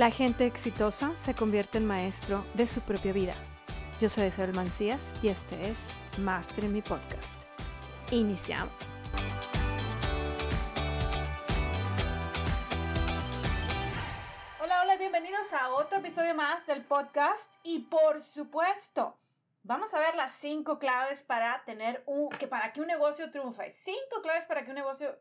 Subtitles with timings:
[0.00, 3.34] La gente exitosa se convierte en maestro de su propia vida.
[4.00, 7.42] Yo soy Isabel Mancías y este es Master en mi podcast.
[8.10, 8.94] Iniciamos.
[14.62, 19.18] Hola, hola, bienvenidos a otro episodio más del podcast y por supuesto,
[19.64, 23.68] vamos a ver las cinco claves para tener un que para que un negocio triunfe.
[23.68, 25.20] Cinco claves para que un negocio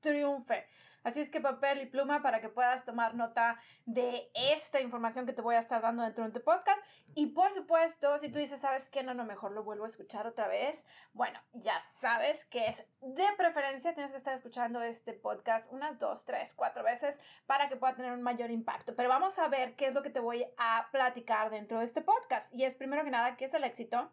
[0.00, 0.66] triunfe.
[1.06, 5.32] Así es que papel y pluma para que puedas tomar nota de esta información que
[5.32, 6.80] te voy a estar dando dentro de tu podcast.
[7.14, 9.04] Y por supuesto, si tú dices, ¿sabes qué?
[9.04, 10.84] No, no, mejor lo vuelvo a escuchar otra vez.
[11.12, 16.24] Bueno, ya sabes que es de preferencia, tienes que estar escuchando este podcast unas dos,
[16.24, 18.96] tres, cuatro veces para que pueda tener un mayor impacto.
[18.96, 22.02] Pero vamos a ver qué es lo que te voy a platicar dentro de este
[22.02, 22.52] podcast.
[22.52, 24.10] Y es primero que nada, qué es el éxito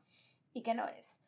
[0.53, 1.23] y qué no es.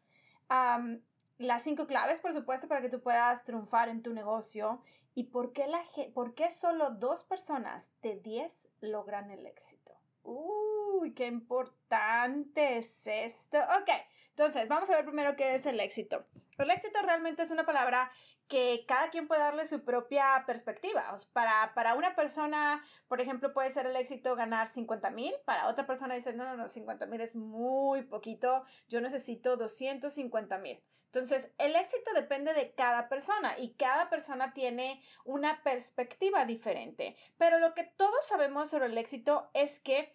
[1.40, 4.84] las cinco claves, por supuesto, para que tú puedas triunfar en tu negocio
[5.18, 5.82] ¿Y por qué, la,
[6.14, 9.94] por qué solo dos personas de 10 logran el éxito?
[10.24, 13.58] Uy, qué importante es esto.
[13.80, 13.90] Ok,
[14.32, 16.26] entonces vamos a ver primero qué es el éxito.
[16.58, 18.12] El éxito realmente es una palabra
[18.50, 21.16] que cada quien puede darle su propia perspectiva.
[21.32, 25.34] para, para una persona, por ejemplo, puede ser el éxito ganar 50 mil.
[25.46, 28.66] Para otra persona dice, no, no, no, 50 mil es muy poquito.
[28.90, 30.84] Yo necesito 250 mil.
[31.16, 37.16] Entonces, el éxito depende de cada persona y cada persona tiene una perspectiva diferente.
[37.38, 40.12] Pero lo que todos sabemos sobre el éxito es que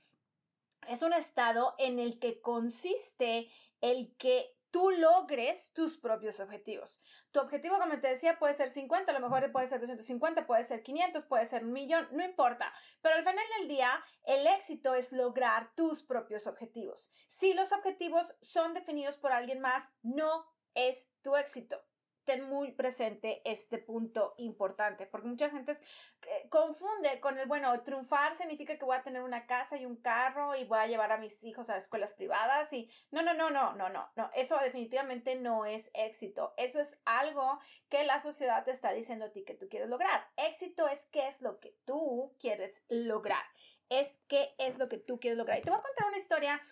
[0.89, 7.03] es un estado en el que consiste el que tú logres tus propios objetivos.
[7.33, 10.65] Tu objetivo, como te decía, puede ser 50, a lo mejor puede ser 250, puede
[10.65, 12.73] ser 500, puede ser un millón, no importa.
[13.01, 13.91] Pero al final del día,
[14.25, 17.11] el éxito es lograr tus propios objetivos.
[17.27, 21.83] Si los objetivos son definidos por alguien más, no es tu éxito.
[22.25, 28.37] Ten muy presente este punto importante, porque mucha gente eh, confunde con el, bueno, triunfar
[28.37, 31.17] significa que voy a tener una casa y un carro y voy a llevar a
[31.17, 35.35] mis hijos a escuelas privadas y no, no, no, no, no, no, no, eso definitivamente
[35.35, 36.55] no es éxito.
[36.57, 37.59] Eso es algo
[37.89, 40.31] que la sociedad te está diciendo a ti que tú quieres lograr.
[40.37, 43.45] Éxito es qué es lo que tú quieres lograr.
[43.89, 45.59] Es qué es lo que tú quieres lograr.
[45.59, 46.63] Y te voy a contar una historia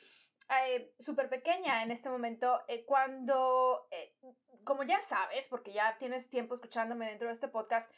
[0.51, 4.17] eh, súper pequeña en este momento, eh, cuando, eh,
[4.65, 7.93] como ya sabes, porque ya tienes tiempo escuchándome dentro de este podcast,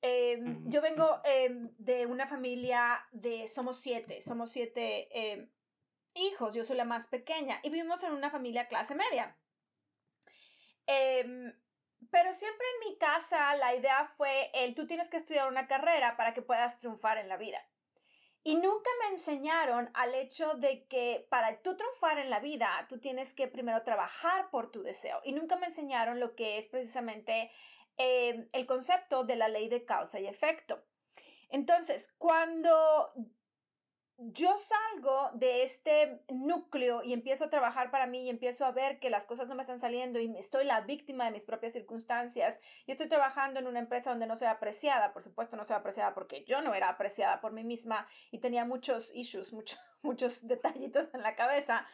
[0.00, 5.50] em, yo vengo em, de una familia de, somos siete, somos siete em,
[6.14, 9.36] hijos, yo soy la más pequeña y vivimos en una familia clase media.
[12.10, 16.16] pero siempre en mi casa la idea fue el, tú tienes que estudiar una carrera
[16.16, 17.60] para que puedas triunfar en la vida.
[18.46, 22.98] Y nunca me enseñaron al hecho de que para tú triunfar en la vida, tú
[22.98, 25.18] tienes que primero trabajar por tu deseo.
[25.24, 27.50] Y nunca me enseñaron lo que es precisamente
[27.96, 30.84] eh, el concepto de la ley de causa y efecto.
[31.48, 33.14] Entonces, cuando
[34.18, 39.00] yo salgo de este núcleo y empiezo a trabajar para mí y empiezo a ver
[39.00, 42.60] que las cosas no me están saliendo y estoy la víctima de mis propias circunstancias
[42.86, 46.14] y estoy trabajando en una empresa donde no soy apreciada, por supuesto no soy apreciada
[46.14, 51.10] porque yo no era apreciada por mí misma y tenía muchos issues, muchos, muchos detallitos
[51.12, 51.84] en la cabeza.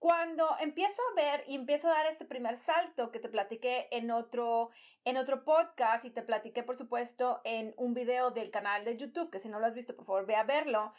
[0.00, 4.10] Cuando empiezo a ver y empiezo a dar este primer salto que te platiqué en
[4.10, 4.70] otro,
[5.04, 9.30] en otro podcast y te platiqué por supuesto en un video del canal de YouTube,
[9.30, 10.92] que si no lo has visto por favor ve a verlo,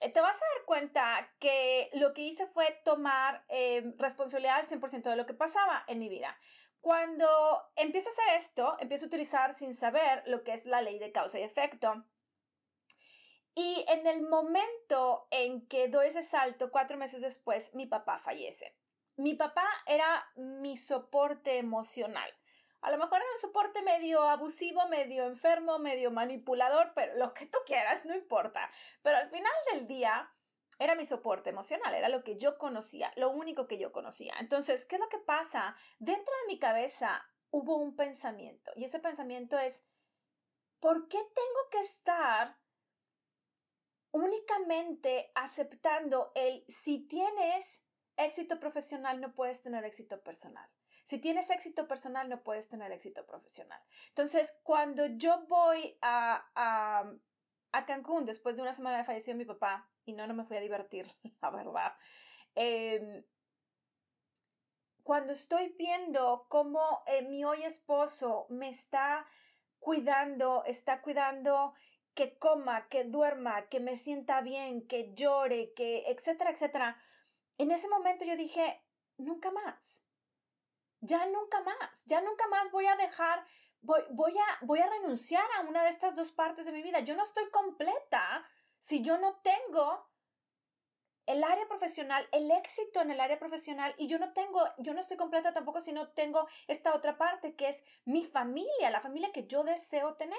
[0.00, 5.02] te vas a dar cuenta que lo que hice fue tomar eh, responsabilidad al 100%
[5.02, 6.36] de lo que pasaba en mi vida.
[6.80, 7.28] Cuando
[7.76, 11.12] empiezo a hacer esto, empiezo a utilizar sin saber lo que es la ley de
[11.12, 12.04] causa y efecto.
[13.54, 18.76] Y en el momento en que doy ese salto, cuatro meses después, mi papá fallece.
[19.16, 22.32] Mi papá era mi soporte emocional.
[22.82, 27.46] A lo mejor era un soporte medio abusivo, medio enfermo, medio manipulador, pero lo que
[27.46, 28.70] tú quieras, no importa.
[29.02, 30.30] Pero al final del día
[30.80, 34.34] era mi soporte emocional, era lo que yo conocía, lo único que yo conocía.
[34.40, 35.76] Entonces, ¿qué es lo que pasa?
[36.00, 39.84] Dentro de mi cabeza hubo un pensamiento y ese pensamiento es,
[40.80, 42.58] ¿por qué tengo que estar
[44.10, 47.86] únicamente aceptando el si tienes
[48.16, 50.68] éxito profesional no puedes tener éxito personal?
[51.04, 53.82] Si tienes éxito personal, no puedes tener éxito profesional.
[54.08, 57.12] Entonces, cuando yo voy a, a,
[57.72, 60.56] a Cancún después de una semana de falleció mi papá, y no, no me fui
[60.56, 61.12] a divertir,
[61.42, 61.92] la verdad,
[62.54, 63.24] em,
[65.02, 69.26] cuando estoy viendo cómo eh, mi hoy esposo me está
[69.80, 71.74] cuidando, está cuidando
[72.14, 76.96] que coma, que duerma, que me sienta bien, que llore, que etcétera, etcétera.
[77.58, 78.84] En ese momento yo dije,
[79.16, 80.04] nunca más
[81.02, 83.44] ya nunca más, ya nunca más voy a dejar,
[83.82, 87.00] voy, voy, a, voy a renunciar a una de estas dos partes de mi vida.
[87.00, 88.44] Yo no estoy completa
[88.78, 90.08] si yo no tengo
[91.26, 95.00] el área profesional, el éxito en el área profesional y yo no tengo, yo no
[95.00, 99.32] estoy completa tampoco si no tengo esta otra parte que es mi familia, la familia
[99.32, 100.38] que yo deseo tener.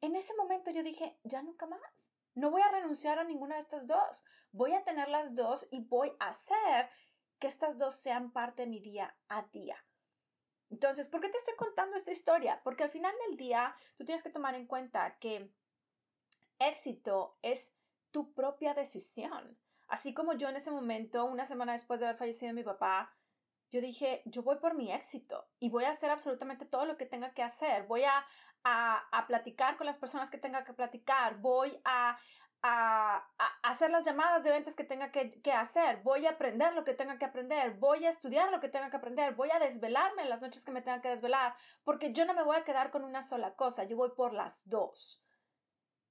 [0.00, 2.12] En ese momento yo dije, ya nunca más.
[2.34, 4.24] No voy a renunciar a ninguna de estas dos.
[4.52, 6.88] Voy a tener las dos y voy a hacer
[7.38, 9.76] que estas dos sean parte de mi día a día.
[10.70, 12.60] Entonces, ¿por qué te estoy contando esta historia?
[12.62, 15.50] Porque al final del día tú tienes que tomar en cuenta que
[16.58, 17.76] éxito es
[18.10, 19.58] tu propia decisión.
[19.86, 23.14] Así como yo en ese momento, una semana después de haber fallecido mi papá,
[23.70, 27.06] yo dije, yo voy por mi éxito y voy a hacer absolutamente todo lo que
[27.06, 27.86] tenga que hacer.
[27.86, 28.26] Voy a,
[28.64, 31.38] a, platicar con las personas que tenga que platicar.
[31.38, 32.18] Voy a,
[32.62, 33.28] a,
[33.62, 36.94] hacer las llamadas de ventas que tenga que, que, hacer, voy a aprender lo que
[36.94, 40.30] tenga que aprender, voy a estudiar lo que tenga que aprender, voy a desvelarme en
[40.30, 43.04] las noches que me tenga que desvelar, porque yo no me voy a quedar con
[43.04, 45.22] una sola cosa, yo voy por las dos.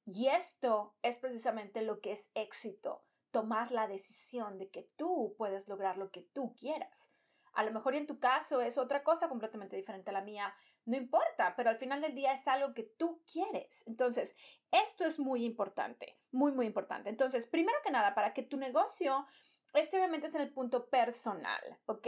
[0.05, 5.67] Y esto es precisamente lo que es éxito, tomar la decisión de que tú puedes
[5.67, 7.11] lograr lo que tú quieras.
[7.57, 10.53] A lo mejor en tu caso es otra cosa completamente diferente a la mía,
[10.85, 13.83] no importa, pero al final del día es algo que tú quieres.
[13.87, 14.37] Entonces,
[14.69, 17.09] esto es muy importante, muy, muy importante.
[17.09, 19.25] Entonces, primero que nada, para que tu negocio,
[19.73, 22.07] este obviamente es en el punto personal, ¿ok?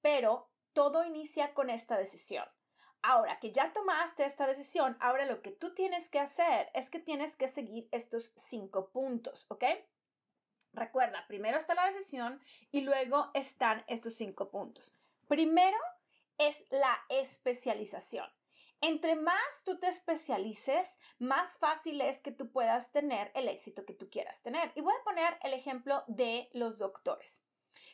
[0.00, 2.44] Pero todo inicia con esta decisión.
[3.02, 7.00] Ahora que ya tomaste esta decisión, ahora lo que tú tienes que hacer es que
[7.00, 9.64] tienes que seguir estos cinco puntos, ¿ok?
[10.74, 12.40] Recuerda, primero está la decisión
[12.72, 14.92] y luego están estos cinco puntos.
[15.28, 15.78] Primero,
[16.38, 18.28] es la especialización.
[18.80, 23.94] Entre más tú te especialices, más fácil es que tú puedas tener el éxito que
[23.94, 24.72] tú quieras tener.
[24.74, 27.40] Y voy a poner el ejemplo de los doctores.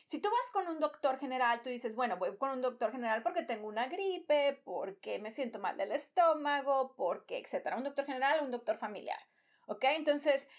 [0.03, 3.23] Si tú vas con un doctor general, tú dices, bueno, voy con un doctor general
[3.23, 7.77] porque tengo una gripe, porque me siento mal del estómago, porque, etcétera.
[7.77, 9.19] Un doctor general, un doctor familiar.
[9.67, 9.85] ¿Ok?
[9.85, 10.49] Entonces,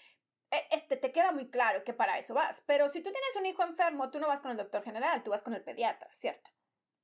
[0.71, 2.61] este, te queda muy claro que para eso vas.
[2.65, 5.31] Pero si tú tienes un hijo enfermo, tú no vas con el doctor general, tú
[5.31, 6.49] vas con el pediatra, ¿cierto?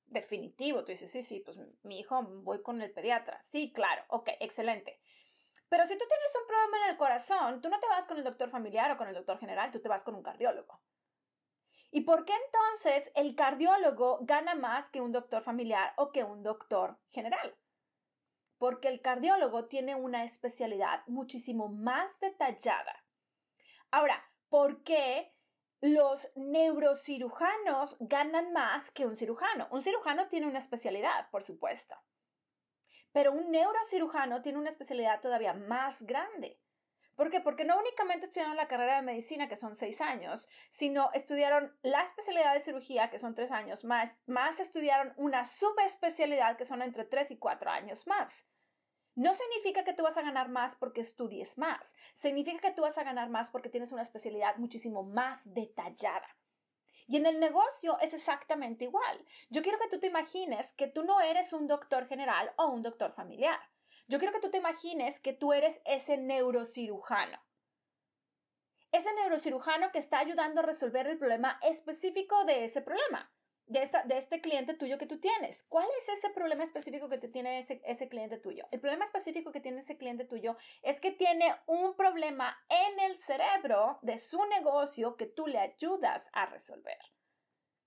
[0.09, 0.83] definitivo.
[0.83, 3.39] Tú dices, sí, sí, pues mi hijo, voy con el pediatra.
[3.41, 4.99] Sí, claro, ok, excelente.
[5.69, 8.23] Pero si tú tienes un problema en el corazón, tú no te vas con el
[8.23, 10.81] doctor familiar o con el doctor general, tú te vas con un cardiólogo.
[11.91, 16.43] ¿Y por qué entonces el cardiólogo gana más que un doctor familiar o que un
[16.43, 17.55] doctor general?
[18.57, 22.95] Porque el cardiólogo tiene una especialidad muchísimo más detallada.
[23.91, 25.33] Ahora, ¿por qué
[25.81, 29.67] los neurocirujanos ganan más que un cirujano.
[29.71, 31.95] Un cirujano tiene una especialidad, por supuesto.
[33.11, 36.59] Pero un neurocirujano tiene una especialidad todavía más grande.
[37.15, 37.41] ¿Por qué?
[37.41, 42.03] Porque no únicamente estudiaron la carrera de medicina, que son seis años, sino estudiaron la
[42.03, 47.03] especialidad de cirugía, que son tres años más, más estudiaron una subespecialidad, que son entre
[47.03, 48.49] tres y cuatro años más.
[49.15, 51.95] No significa que tú vas a ganar más porque estudies más.
[52.13, 56.37] Significa que tú vas a ganar más porque tienes una especialidad muchísimo más detallada.
[57.07, 59.25] Y en el negocio es exactamente igual.
[59.49, 62.81] Yo quiero que tú te imagines que tú no eres un doctor general o un
[62.81, 63.59] doctor familiar.
[64.07, 67.39] Yo quiero que tú te imagines que tú eres ese neurocirujano.
[68.91, 73.31] Ese neurocirujano que está ayudando a resolver el problema específico de ese problema
[73.69, 75.63] de, esta, de este cliente tuyo que tú tienes.
[75.69, 78.67] ¿Cuál es ese problema específico que te tiene ese, ese cliente tuyo?
[78.71, 83.19] El problema específico que tiene ese cliente tuyo es que tiene un problema en el
[83.19, 86.97] cerebro de su negocio que tú le ayudas a resolver.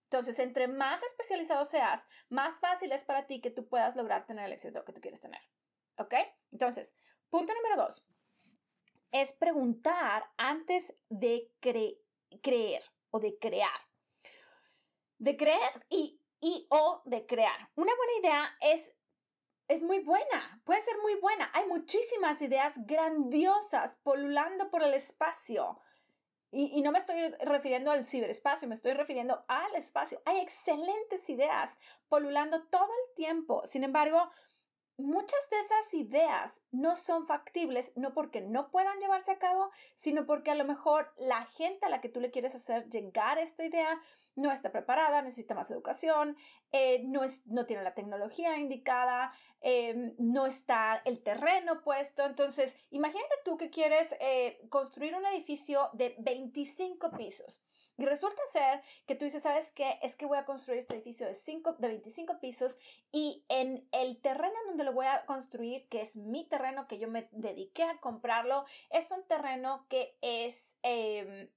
[0.05, 4.45] Entonces, entre más especializado seas, más fácil es para ti que tú puedas lograr tener
[4.47, 5.41] el éxito que tú quieres tener.
[5.99, 6.15] ¿Ok?
[6.53, 6.95] Entonces,
[7.29, 8.07] punto número dos
[9.11, 13.92] es preguntar antes de creer o de crear
[15.23, 17.71] de creer y, y o de crear.
[17.77, 18.97] Una buena idea es,
[19.69, 21.49] es muy buena, puede ser muy buena.
[21.55, 25.79] Hay muchísimas ideas grandiosas polulando por el espacio.
[26.51, 30.21] Y, y, no me estoy refiriendo al ciberespacio, me estoy refiriendo al espacio.
[30.27, 33.63] Hay excelentes ideas polulando todo el tiempo.
[33.65, 34.29] Sin embargo,
[34.97, 40.27] muchas de esas ideas no son factibles, no porque no puedan llevarse a cabo, sino
[40.27, 43.65] porque a lo mejor la gente a la que tú le quieres hacer llegar esta
[43.65, 44.01] idea
[44.35, 46.37] no está preparada, necesita más educación,
[46.73, 52.25] eh, no, no tiene la tecnología indicada, em, no está el terreno puesto.
[52.25, 57.63] Entonces, imagínate tú que quieres eh, construir un edificio de 25 pisos.
[58.03, 60.01] Y resulta ser que tú dices, ¿sabes qué?
[60.03, 62.81] Es que voy a construir este edificio de, 5, de 25 pisos
[63.13, 66.99] y en el terreno en donde lo voy a construir, que es mi terreno, que
[66.99, 71.49] yo me dediqué a comprarlo, es un terreno que es em,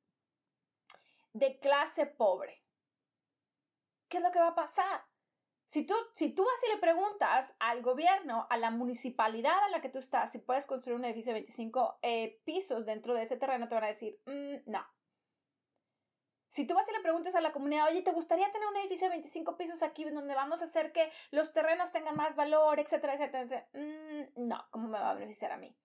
[1.33, 2.63] de clase pobre.
[4.07, 5.03] ¿Qué es lo que va a pasar?
[5.65, 9.81] Si tú, si tú vas y le preguntas al gobierno, a la municipalidad a la
[9.81, 13.35] que tú estás, si puedes construir un edificio de 25 eh, pisos dentro de ese
[13.35, 14.85] terreno, te van a decir, mm, no.
[16.55, 19.09] Si tú vas y le preguntas a la comunidad, oye, ¿te gustaría tener un edificio
[19.09, 23.15] de 25 pisos aquí donde vamos a hacer que los terrenos tengan más valor, etcétera,
[23.15, 23.43] etcétera?
[23.43, 23.67] etcétera?
[23.73, 25.77] Mm, no, ¿cómo me va a beneficiar a mí?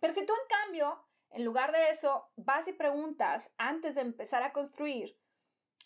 [0.00, 4.42] Pero si tú, en cambio, en lugar de eso, vas y preguntas antes de empezar
[4.42, 5.16] a construir,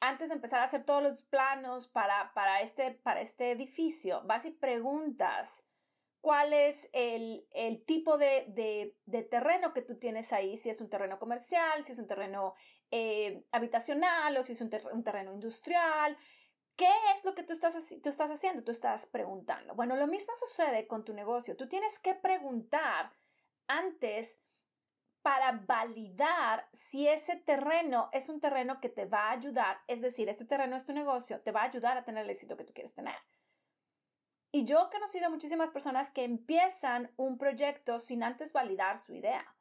[0.01, 4.47] antes de empezar a hacer todos los planos para, para, este, para este edificio, vas
[4.47, 5.69] y preguntas
[6.23, 8.47] cuál es el, el tipo de,
[9.07, 12.55] de, terreno que tú tienes ahí, si es un terreno comercial, si es un terreno
[12.93, 16.17] eh, habitacional o si es un, un, terreno industrial.
[16.77, 18.63] ¿Qué es lo que tú estás, tú estás haciendo?
[18.63, 19.75] Tú estás preguntando.
[19.75, 21.57] Bueno, lo mismo sucede con tu negocio.
[21.57, 23.13] Tú tienes que preguntar
[23.67, 24.41] antes
[25.23, 30.29] para validar si ese terreno es un terreno que te va a ayudar, es decir,
[30.29, 32.73] este terreno es tu negocio, te va a ayudar a tener el éxito que tú
[32.73, 33.15] quieres tener.
[34.55, 39.57] Y yo he conocido muchísimas personas que empiezan un proyecto sin antes validar su idea.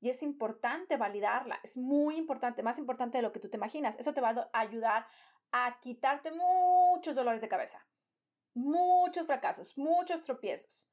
[0.00, 3.96] Y es importante validarla, es muy importante, más importante de lo que tú te imaginas.
[4.00, 5.06] Eso te va a ayudar
[5.52, 7.86] a quitarte muchos dolores de cabeza,
[8.52, 10.90] muchos fracasos, muchos tropiezos.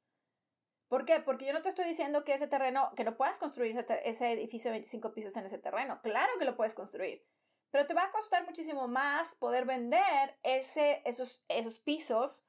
[0.86, 1.18] ¿Por qué?
[1.18, 4.70] Porque yo no te estoy diciendo que ese terreno, que no puedas construir ese, edificio
[4.70, 6.00] de 25 pisos en ese terreno.
[6.02, 7.26] Claro que lo puedes construir,
[7.70, 12.44] pero te va a costar muchísimo más poder vender ese, esos, esos pisos,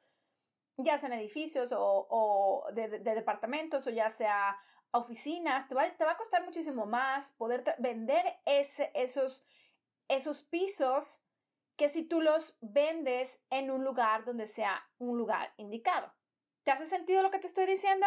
[0.84, 4.58] ya sean edificios o, de, departamentos o ya sea
[4.92, 5.68] oficinas.
[5.68, 9.46] Te va, te va a costar muchísimo más poder vender ese, esos,
[10.08, 11.22] esos pisos
[11.76, 16.14] que si tú los vendes en un lugar donde sea un lugar indicado.
[16.64, 18.06] ¿Te hace sentido lo que te estoy diciendo?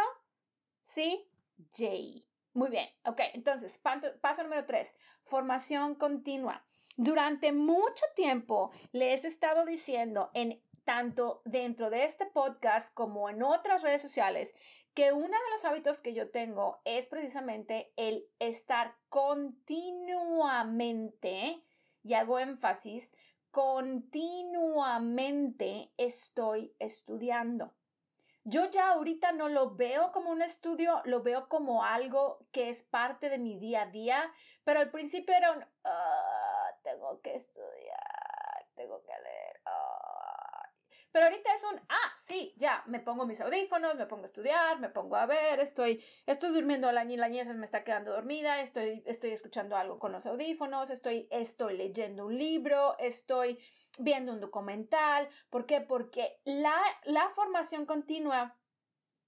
[0.81, 1.29] ¿Sí?
[1.77, 2.25] J.
[2.53, 3.21] Muy bien, ok.
[3.33, 6.65] Entonces, paso número tres, formación continua.
[6.97, 13.43] Durante mucho tiempo les he estado diciendo en tanto dentro de este podcast como en
[13.43, 14.55] otras redes sociales
[14.95, 21.61] que uno de los hábitos que yo tengo es precisamente el estar continuamente,
[22.05, 23.13] y hago énfasis,
[23.51, 27.75] continuamente estoy estudiando.
[28.45, 32.83] Yo ya ahorita no lo veo como un estudio, lo veo como algo que es
[32.83, 34.31] parte de mi día a día,
[34.65, 39.61] pero al principio era un, ah, tengo que estudiar, tengo que leer.
[41.15, 44.81] Pero ahorita es un, ah, sí, ya, me pongo mis audífonos, me pongo a estudiar,
[44.81, 49.01] me pongo a ver, estoy, estoy durmiendo, la, la niña me está quedando dormida, estoy,
[49.07, 53.61] estoy escuchando algo con los audífonos, estoy, estoy leyendo un libro, estoy
[53.97, 55.29] viendo un documental.
[55.51, 55.81] ¿Por qué?
[55.81, 58.57] Porque la, la formación continua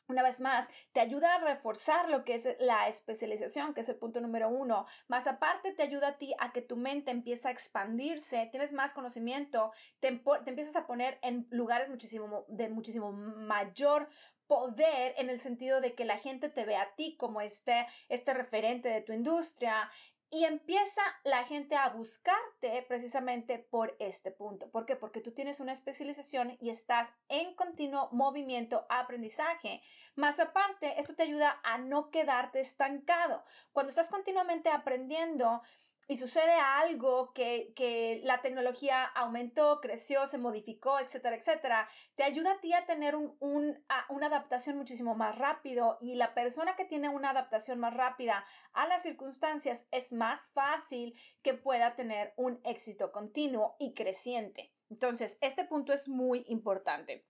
[0.08, 3.96] una vez más, te ayuda a reforzar lo que es la especialización, que es el
[3.96, 4.86] punto número uno.
[5.08, 8.94] Más aparte, te ayuda a ti a que tu mente empiece a expandirse, tienes más
[8.94, 10.10] conocimiento, te,
[10.44, 14.08] te empiezas a poner en lugares muchísimo, de muchísimo mayor
[14.46, 18.32] poder en el sentido de que la gente te ve a ti como este, este
[18.32, 19.90] referente de tu industria,
[20.30, 24.70] y empieza la gente a buscarte precisamente por este punto.
[24.70, 24.96] ¿Por qué?
[24.96, 29.82] Porque tú tienes una especialización y estás en continuo movimiento, aprendizaje.
[30.16, 33.44] Más aparte, esto te ayuda a no quedarte estancado.
[33.72, 35.62] Cuando estás continuamente aprendiendo,
[36.08, 42.52] y sucede algo que, que, la tecnología aumentó, creció, se modificó, etcétera, etcétera, te ayuda
[42.52, 46.84] a ti a tener un, un, una adaptación muchísimo más rápido y la persona que
[46.84, 52.60] tiene una adaptación más rápida a las circunstancias es más fácil que pueda tener un
[52.64, 54.72] éxito continuo y creciente.
[54.90, 57.26] Entonces, este punto es muy importante.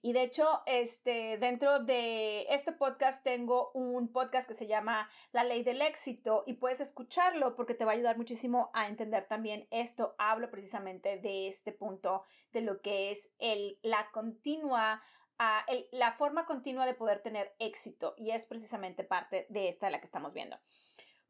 [0.00, 5.42] Y de hecho, este, dentro de este podcast tengo un podcast que se llama La
[5.42, 9.66] ley del éxito y puedes escucharlo porque te va a ayudar muchísimo a entender también
[9.72, 10.14] esto.
[10.18, 15.02] Hablo precisamente de este punto, de lo que es el, la continua
[15.40, 19.92] ah, la forma continua de poder tener éxito y es precisamente parte de esta de
[19.92, 20.58] la que estamos viendo.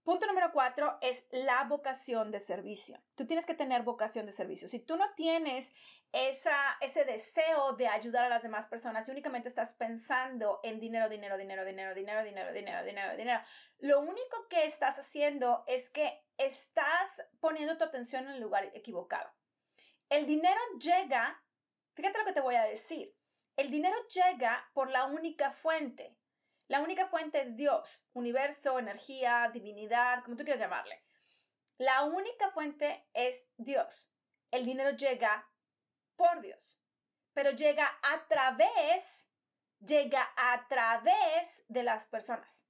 [0.08, 2.98] Punto número cuatro es la vocación de servicio.
[3.14, 4.66] Tú tienes que tener vocación de servicio.
[4.66, 5.74] Si tú no tienes
[6.12, 11.08] esa, ese deseo de ayudar a las demás personas y únicamente estás pensando en dinero,
[11.08, 13.42] dinero, dinero, dinero, dinero, dinero, dinero, dinero, dinero,
[13.78, 19.30] lo único que estás haciendo es que estás poniendo tu atención en el lugar equivocado.
[20.08, 21.42] El dinero llega,
[21.94, 23.14] fíjate lo que te voy a decir,
[23.56, 26.18] el dinero llega por la única fuente
[26.68, 31.02] la única fuente es Dios, universo, energía, divinidad, como tú quieras llamarle.
[31.78, 34.12] La única fuente es Dios.
[34.50, 35.50] El dinero llega
[36.18, 36.78] por Dios,
[37.32, 39.30] pero llega a través,
[39.80, 42.66] llega a través de las personas.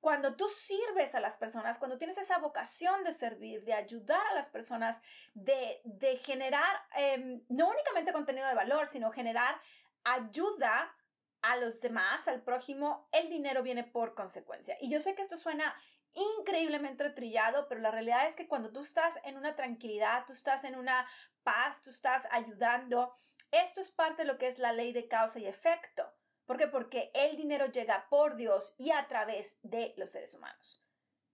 [0.00, 4.34] cuando tú sirves a las personas, cuando tienes esa vocación de servir, de ayudar a
[4.34, 5.02] las personas,
[5.34, 5.82] de,
[6.24, 9.60] generar em, no únicamente contenido de valor, sino generar
[10.02, 10.96] ayuda
[11.42, 14.78] a los demás, al prójimo, el dinero viene por consecuencia.
[14.80, 15.74] Y yo sé que esto suena
[16.14, 20.64] increíblemente trillado, pero la realidad es que cuando tú estás en una tranquilidad, tú estás
[20.64, 21.06] en una
[21.42, 23.14] paz, tú estás ayudando,
[23.50, 26.12] esto es parte de lo que es la ley de causa y efecto.
[26.46, 26.66] ¿Por qué?
[26.66, 30.84] Porque el dinero llega por Dios y a través de los seres humanos.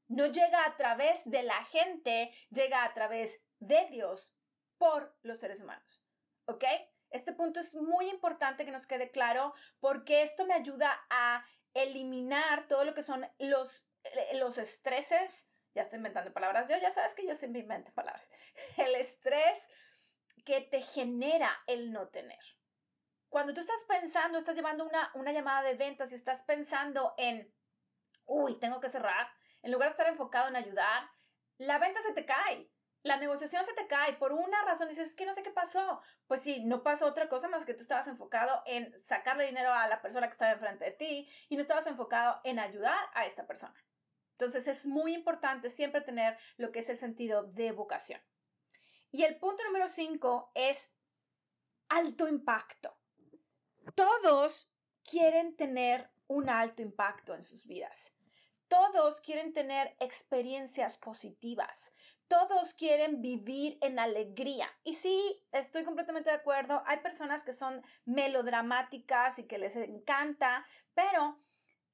[0.09, 4.37] No llega a través de la gente, llega a través de Dios
[4.79, 6.05] por los seres humanos.
[6.47, 6.65] ¿Ok?
[7.11, 12.67] Este punto es muy importante que nos quede claro porque esto me ayuda a eliminar
[12.69, 13.86] todo lo que son los,
[14.35, 15.51] los estreses.
[15.75, 16.69] Ya estoy inventando palabras.
[16.69, 18.31] Yo ya sabes que yo siempre invento palabras.
[18.77, 19.59] El estrés
[20.45, 22.39] que te genera el no tener.
[23.29, 27.53] Cuando tú estás pensando, estás llevando una, una llamada de ventas y estás pensando en,
[28.27, 29.29] uy, tengo que cerrar,
[29.63, 31.11] en lugar de estar enfocado en ayudar,
[31.59, 32.71] la venta se te cae
[33.07, 36.03] la negociación se te cae por una razón, dices, es que no sé qué pasó.
[36.27, 39.87] Pues sí, no pasó otra cosa más que tú estabas enfocado en sacarle dinero a
[39.87, 43.47] la persona que estaba enfrente de ti y no estabas enfocado en ayudar a esta
[43.47, 43.75] persona.
[44.39, 48.21] Entonces es muy importante siempre tener lo que es el sentido de vocación.
[49.11, 50.93] Y el punto número cinco es
[51.89, 52.95] alto impacto.
[53.95, 54.71] Todos
[55.05, 58.13] quieren tener un alto impacto en sus vidas.
[58.69, 61.95] Todos quieren tener experiencias positivas.
[62.29, 64.69] Todos quieren vivir en alegría.
[64.85, 66.83] Y sí, estoy completamente de acuerdo.
[66.85, 71.41] Hay personas que son melodramáticas y que les encanta, pero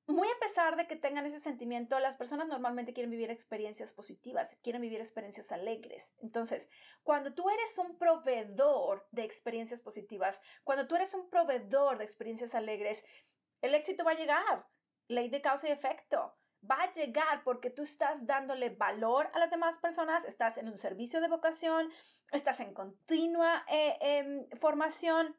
[0.07, 4.57] muy a pesar de que tengan ese sentimiento, las personas normalmente quieren vivir experiencias positivas,
[4.63, 6.15] quieren vivir experiencias alegres.
[6.19, 6.71] Entonces,
[7.03, 12.55] cuando tú eres un proveedor de experiencias positivas, cuando tú eres un proveedor de experiencias
[12.55, 13.05] alegres,
[13.61, 14.67] el éxito va a llegar.
[15.09, 16.37] Ley de causa y efecto
[16.69, 20.79] va a llegar porque tú estás dándole valor a las demás personas, estás en un
[20.79, 21.91] servicio de vocación,
[22.31, 25.37] estás en continua eh, em, formación,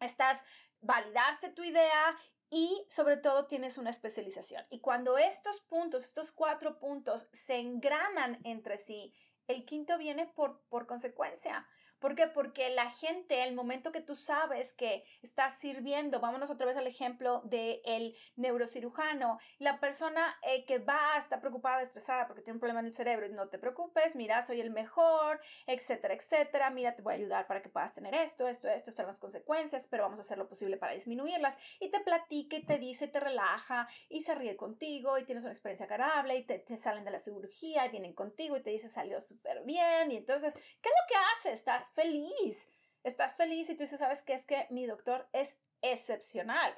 [0.00, 0.44] estás,
[0.80, 2.18] validaste tu idea
[2.54, 4.66] y sobre todo tienes una especialización.
[4.68, 9.14] Y cuando estos puntos, estos cuatro puntos se engranan entre sí,
[9.48, 11.66] el quinto viene por, por consecuencia.
[12.02, 12.26] ¿Por qué?
[12.26, 16.88] Porque la gente, el momento que tú sabes que estás sirviendo, vámonos otra vez al
[16.88, 22.80] ejemplo del neurocirujano, la persona eh, que va, está preocupada, estresada porque tiene un problema
[22.80, 27.12] en el cerebro, no te preocupes, mira, soy el mejor, etcétera, etcétera, mira, te voy
[27.12, 30.22] a ayudar para que puedas tener esto, esto, esto, están las consecuencias, pero vamos a
[30.22, 34.34] hacer lo posible para disminuirlas, y te platica y te dice, te relaja, y se
[34.34, 37.90] ríe contigo, y tienes una experiencia agradable, y te, te salen de la cirugía, y
[37.90, 41.60] vienen contigo, y te dice, salió súper bien, y entonces, ¿qué es lo que haces?
[41.60, 42.70] Estás feliz.
[43.04, 44.34] Estás feliz y tú dices, ¿sabes qué?
[44.34, 46.76] Es que mi doctor es excepcional.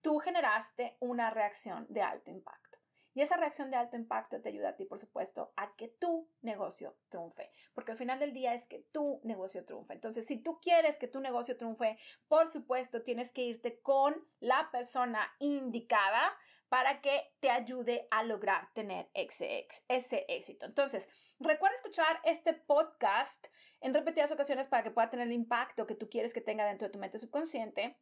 [0.00, 2.78] Tú generaste una reacción de alto impacto.
[3.14, 6.28] Y esa reacción de alto impacto te ayuda a ti, por supuesto, a que tu
[6.42, 7.52] negocio triunfe.
[7.72, 9.94] Porque al final del día es que tu negocio triunfe.
[9.94, 14.68] Entonces, si tú quieres que tu negocio triunfe, por supuesto, tienes que irte con la
[14.72, 16.36] persona indicada
[16.74, 20.66] para que te ayude a lograr tener ese, éxito.
[20.66, 21.08] Entonces,
[21.38, 23.46] recuerda escuchar este podcast
[23.80, 26.88] en repetidas ocasiones para que pueda tener el impacto que tú quieres que tenga dentro
[26.88, 27.96] de tu mente subconsciente.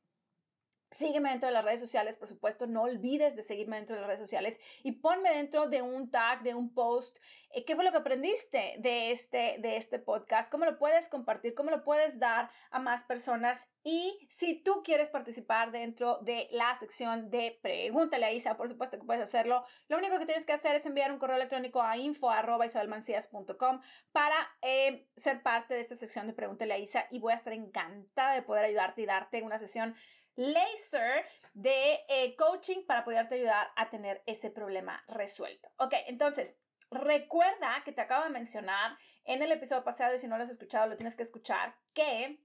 [0.90, 4.08] Sígueme dentro de las redes sociales, por supuesto, no olvides de seguirme dentro de las
[4.08, 7.18] redes sociales y ponme dentro de un tag, de un post,
[7.66, 11.70] qué fue lo que aprendiste de este, de este podcast, cómo lo puedes compartir, cómo
[11.70, 17.30] lo puedes dar a más personas y si tú quieres participar dentro de la sección
[17.30, 19.64] de Pregúntale a Isa, por supuesto que puedes hacerlo.
[19.88, 23.80] Lo único que tienes que hacer es enviar un correo electrónico a info.isabelmancias.com
[24.12, 27.52] para eh, ser parte de esta sección de Pregúntale a Isa y voy a estar
[27.52, 29.94] encantada de poder ayudarte y darte una sesión
[30.36, 35.68] laser de eh, coaching para poderte ayudar a tener ese problema resuelto.
[35.76, 36.58] Ok, entonces,
[36.92, 40.50] recuerda que te acabo de mencionar en el episodio pasado y si no lo has
[40.50, 42.40] escuchado, lo tienes que escuchar, que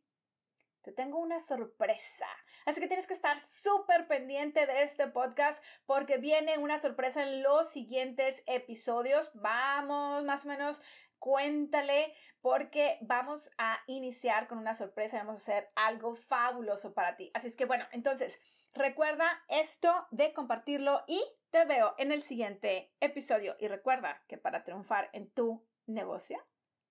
[0.81, 2.27] te tengo una sorpresa.
[2.65, 7.41] Así que tienes que estar súper pendiente de este podcast porque viene una sorpresa en
[7.41, 9.31] los siguientes episodios.
[9.35, 10.81] Vamos más o menos
[11.19, 17.31] cuéntale porque vamos a iniciar con una sorpresa, vamos a hacer algo fabuloso para ti.
[17.33, 18.39] Así es que bueno, entonces
[18.77, 24.63] recuerda esto de compartirlo y te veo en el siguiente episodio y recuerda que para
[24.63, 26.37] triunfar en tu negocio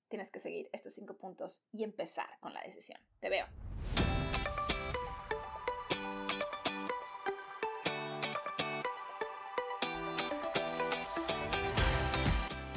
[0.08, 3.00] tienes que seguir estos cinco puntos y empezar con la decisión.
[3.20, 3.46] Te veo.